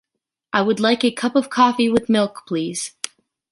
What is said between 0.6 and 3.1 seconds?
would like a cup of coffee with milk please.